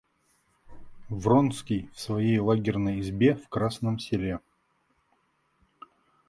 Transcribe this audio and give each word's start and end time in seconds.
Вронский 1.09 1.91
в 1.93 1.99
своей 1.99 2.39
лагерной 2.39 3.01
избе 3.01 3.35
в 3.35 3.47
Красном 3.49 3.99
селе. 3.99 4.39